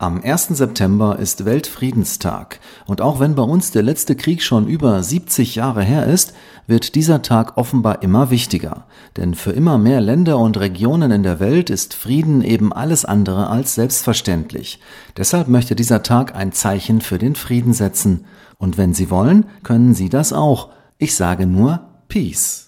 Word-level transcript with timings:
Am 0.00 0.22
1. 0.22 0.50
September 0.50 1.18
ist 1.18 1.44
Weltfriedenstag 1.44 2.60
und 2.86 3.00
auch 3.00 3.18
wenn 3.18 3.34
bei 3.34 3.42
uns 3.42 3.72
der 3.72 3.82
letzte 3.82 4.14
Krieg 4.14 4.44
schon 4.44 4.68
über 4.68 5.02
70 5.02 5.56
Jahre 5.56 5.82
her 5.82 6.06
ist, 6.06 6.34
wird 6.68 6.94
dieser 6.94 7.20
Tag 7.20 7.56
offenbar 7.56 8.04
immer 8.04 8.30
wichtiger. 8.30 8.86
Denn 9.16 9.34
für 9.34 9.50
immer 9.50 9.76
mehr 9.76 10.00
Länder 10.00 10.38
und 10.38 10.56
Regionen 10.56 11.10
in 11.10 11.24
der 11.24 11.40
Welt 11.40 11.68
ist 11.68 11.94
Frieden 11.94 12.42
eben 12.42 12.72
alles 12.72 13.04
andere 13.04 13.48
als 13.48 13.74
selbstverständlich. 13.74 14.78
Deshalb 15.16 15.48
möchte 15.48 15.74
dieser 15.74 16.04
Tag 16.04 16.32
ein 16.36 16.52
Zeichen 16.52 17.00
für 17.00 17.18
den 17.18 17.34
Frieden 17.34 17.72
setzen. 17.72 18.24
Und 18.56 18.78
wenn 18.78 18.94
Sie 18.94 19.10
wollen, 19.10 19.46
können 19.64 19.94
Sie 19.94 20.08
das 20.08 20.32
auch. 20.32 20.68
Ich 20.98 21.16
sage 21.16 21.44
nur 21.44 21.80
Peace. 22.06 22.67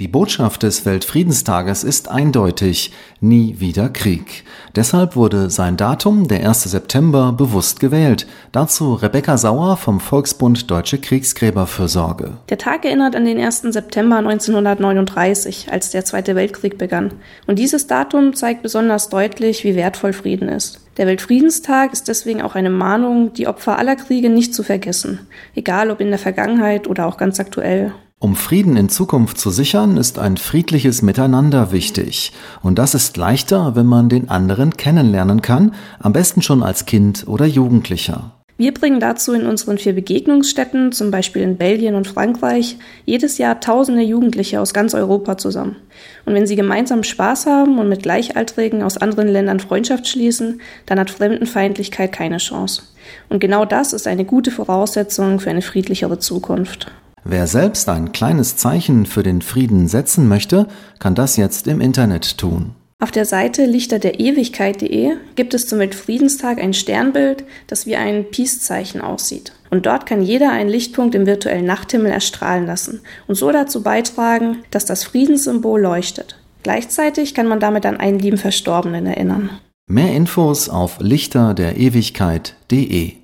Die 0.00 0.08
Botschaft 0.08 0.64
des 0.64 0.84
Weltfriedenstages 0.86 1.84
ist 1.84 2.08
eindeutig, 2.08 2.90
nie 3.20 3.60
wieder 3.60 3.88
Krieg. 3.88 4.42
Deshalb 4.74 5.14
wurde 5.14 5.50
sein 5.50 5.76
Datum, 5.76 6.26
der 6.26 6.48
1. 6.48 6.64
September, 6.64 7.32
bewusst 7.32 7.78
gewählt. 7.78 8.26
Dazu 8.50 8.94
Rebecca 8.94 9.38
Sauer 9.38 9.76
vom 9.76 10.00
Volksbund 10.00 10.68
Deutsche 10.68 10.98
Kriegsgräberfürsorge. 10.98 12.38
Der 12.48 12.58
Tag 12.58 12.84
erinnert 12.84 13.14
an 13.14 13.24
den 13.24 13.38
1. 13.38 13.62
September 13.68 14.16
1939, 14.16 15.68
als 15.70 15.90
der 15.90 16.04
Zweite 16.04 16.34
Weltkrieg 16.34 16.76
begann. 16.76 17.14
Und 17.46 17.60
dieses 17.60 17.86
Datum 17.86 18.34
zeigt 18.34 18.62
besonders 18.62 19.10
deutlich, 19.10 19.62
wie 19.62 19.76
wertvoll 19.76 20.12
Frieden 20.12 20.48
ist. 20.48 20.80
Der 20.96 21.06
Weltfriedenstag 21.06 21.92
ist 21.92 22.08
deswegen 22.08 22.42
auch 22.42 22.56
eine 22.56 22.70
Mahnung, 22.70 23.32
die 23.32 23.46
Opfer 23.46 23.78
aller 23.78 23.94
Kriege 23.94 24.28
nicht 24.28 24.56
zu 24.56 24.64
vergessen, 24.64 25.20
egal 25.54 25.92
ob 25.92 26.00
in 26.00 26.10
der 26.10 26.18
Vergangenheit 26.18 26.88
oder 26.88 27.06
auch 27.06 27.16
ganz 27.16 27.38
aktuell. 27.38 27.92
Um 28.24 28.36
Frieden 28.36 28.78
in 28.78 28.88
Zukunft 28.88 29.38
zu 29.38 29.50
sichern, 29.50 29.98
ist 29.98 30.18
ein 30.18 30.38
friedliches 30.38 31.02
Miteinander 31.02 31.72
wichtig. 31.72 32.32
Und 32.62 32.78
das 32.78 32.94
ist 32.94 33.18
leichter, 33.18 33.76
wenn 33.76 33.84
man 33.84 34.08
den 34.08 34.30
anderen 34.30 34.78
kennenlernen 34.78 35.42
kann, 35.42 35.74
am 35.98 36.14
besten 36.14 36.40
schon 36.40 36.62
als 36.62 36.86
Kind 36.86 37.28
oder 37.28 37.44
Jugendlicher. 37.44 38.32
Wir 38.56 38.72
bringen 38.72 39.00
dazu 39.00 39.32
in 39.32 39.46
unseren 39.46 39.78
vier 39.78 39.94
Begegnungsstätten, 39.94 40.92
zum 40.92 41.10
Beispiel 41.10 41.42
in 41.42 41.56
Belgien 41.56 41.96
und 41.96 42.06
Frankreich, 42.06 42.78
jedes 43.04 43.36
Jahr 43.36 43.60
tausende 43.60 44.02
Jugendliche 44.02 44.60
aus 44.60 44.72
ganz 44.72 44.94
Europa 44.94 45.36
zusammen. 45.36 45.76
Und 46.24 46.34
wenn 46.34 46.46
sie 46.46 46.54
gemeinsam 46.54 47.02
Spaß 47.02 47.46
haben 47.46 47.78
und 47.78 47.88
mit 47.88 48.04
Gleichaltrigen 48.04 48.82
aus 48.84 48.96
anderen 48.96 49.28
Ländern 49.28 49.58
Freundschaft 49.58 50.06
schließen, 50.06 50.60
dann 50.86 51.00
hat 51.00 51.10
Fremdenfeindlichkeit 51.10 52.12
keine 52.12 52.38
Chance. 52.38 52.84
Und 53.28 53.40
genau 53.40 53.64
das 53.64 53.92
ist 53.92 54.06
eine 54.06 54.24
gute 54.24 54.52
Voraussetzung 54.52 55.40
für 55.40 55.50
eine 55.50 55.60
friedlichere 55.60 56.20
Zukunft. 56.20 56.92
Wer 57.24 57.46
selbst 57.46 57.88
ein 57.88 58.12
kleines 58.12 58.56
Zeichen 58.56 59.06
für 59.06 59.22
den 59.22 59.40
Frieden 59.40 59.88
setzen 59.88 60.28
möchte, 60.28 60.66
kann 60.98 61.14
das 61.14 61.38
jetzt 61.38 61.66
im 61.66 61.80
Internet 61.80 62.36
tun. 62.36 62.72
Auf 63.00 63.10
der 63.10 63.24
Seite 63.24 63.64
lichterderewigkeit.de 63.64 65.12
gibt 65.34 65.54
es 65.54 65.66
zum 65.66 65.78
Weltfriedenstag 65.78 66.58
ein 66.58 66.74
Sternbild, 66.74 67.44
das 67.66 67.86
wie 67.86 67.96
ein 67.96 68.26
Peace-Zeichen 68.30 69.00
aussieht. 69.00 69.52
Und 69.70 69.86
dort 69.86 70.04
kann 70.06 70.20
jeder 70.22 70.52
einen 70.52 70.68
Lichtpunkt 70.68 71.14
im 71.14 71.24
virtuellen 71.26 71.64
Nachthimmel 71.64 72.12
erstrahlen 72.12 72.66
lassen 72.66 73.00
und 73.26 73.36
so 73.36 73.50
dazu 73.50 73.82
beitragen, 73.82 74.58
dass 74.70 74.84
das 74.84 75.04
Friedenssymbol 75.04 75.80
leuchtet. 75.80 76.36
Gleichzeitig 76.62 77.32
kann 77.34 77.48
man 77.48 77.58
damit 77.58 77.86
an 77.86 77.98
einen 77.98 78.18
lieben 78.18 78.38
Verstorbenen 78.38 79.06
erinnern. 79.06 79.48
Mehr 79.86 80.14
Infos 80.14 80.68
auf 80.68 80.98
lichterderewigkeit.de 81.00 83.23